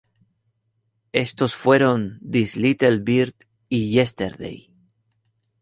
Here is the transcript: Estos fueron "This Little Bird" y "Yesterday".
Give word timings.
Estos 1.13 1.53
fueron 1.53 2.17
"This 2.27 2.55
Little 2.57 3.01
Bird" 3.01 3.35
y 3.69 3.91
"Yesterday". 3.91 4.73